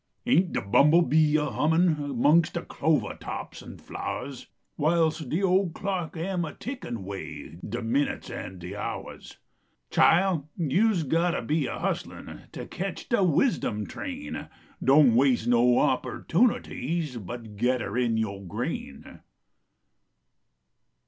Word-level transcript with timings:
Ain 0.25 0.47
t 0.47 0.53
de 0.53 0.61
bumble 0.63 1.03
bee 1.03 1.35
a 1.35 1.45
hummin 1.45 1.95
Mongst 2.19 2.53
de 2.55 2.63
clovah 2.63 3.19
tops 3.19 3.61
an 3.61 3.77
rlowahs. 3.77 4.47
Whilst 4.75 5.29
de 5.29 5.43
ole 5.43 5.69
clock 5.69 6.17
am 6.17 6.43
a 6.43 6.53
tickiif 6.53 6.97
way 6.97 7.59
De 7.63 7.83
minutes 7.83 8.31
an 8.31 8.57
de 8.57 8.71
lumalis? 8.71 9.35
Chile, 9.91 10.45
yo 10.57 10.89
s 10.89 11.03
got 11.03 11.31
to 11.37 11.43
be 11.43 11.67
a 11.67 11.77
huslin 11.77 12.49
To 12.51 12.65
ketch 12.65 13.09
de 13.09 13.21
wisdom 13.21 13.85
train. 13.85 14.49
Doan 14.83 15.13
waste 15.13 15.47
no 15.47 15.77
opportunities. 15.77 17.13
Hut 17.13 17.55
gedder 17.55 17.95
in 17.95 18.17
yo 18.17 18.39
grain. 18.39 19.19